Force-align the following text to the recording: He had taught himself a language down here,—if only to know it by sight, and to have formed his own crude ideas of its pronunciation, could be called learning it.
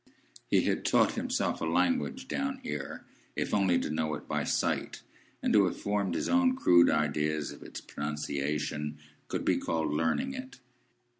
He 0.47 0.61
had 0.61 0.83
taught 0.83 1.11
himself 1.11 1.61
a 1.61 1.65
language 1.65 2.27
down 2.27 2.57
here,—if 2.63 3.53
only 3.53 3.77
to 3.81 3.91
know 3.91 4.15
it 4.15 4.27
by 4.27 4.43
sight, 4.45 5.03
and 5.43 5.53
to 5.53 5.65
have 5.65 5.77
formed 5.77 6.15
his 6.15 6.27
own 6.27 6.55
crude 6.55 6.89
ideas 6.89 7.51
of 7.51 7.61
its 7.61 7.81
pronunciation, 7.81 8.97
could 9.27 9.45
be 9.45 9.57
called 9.59 9.93
learning 9.93 10.33
it. 10.33 10.59